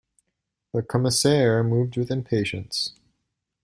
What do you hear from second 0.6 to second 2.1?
The Commissaire moved with